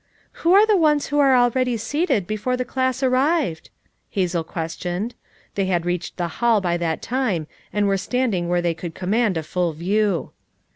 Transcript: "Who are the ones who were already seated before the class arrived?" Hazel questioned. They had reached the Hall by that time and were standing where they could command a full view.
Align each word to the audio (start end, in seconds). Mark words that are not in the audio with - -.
"Who 0.41 0.53
are 0.53 0.65
the 0.65 0.75
ones 0.75 1.05
who 1.05 1.17
were 1.17 1.35
already 1.35 1.77
seated 1.77 2.25
before 2.25 2.57
the 2.57 2.65
class 2.65 3.03
arrived?" 3.03 3.69
Hazel 4.09 4.43
questioned. 4.43 5.13
They 5.53 5.65
had 5.65 5.85
reached 5.85 6.17
the 6.17 6.27
Hall 6.41 6.59
by 6.59 6.75
that 6.77 7.03
time 7.03 7.45
and 7.71 7.87
were 7.87 7.97
standing 7.97 8.47
where 8.49 8.63
they 8.63 8.73
could 8.73 8.95
command 8.95 9.37
a 9.37 9.43
full 9.43 9.73
view. 9.73 10.31